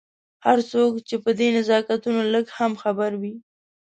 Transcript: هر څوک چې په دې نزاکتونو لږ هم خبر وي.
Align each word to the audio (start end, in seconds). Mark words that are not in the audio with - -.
هر 0.45 0.59
څوک 0.71 0.91
چې 1.07 1.15
په 1.23 1.31
دې 1.39 1.47
نزاکتونو 1.57 2.21
لږ 2.33 2.45
هم 2.57 2.71
خبر 2.83 3.11
وي. 3.21 3.33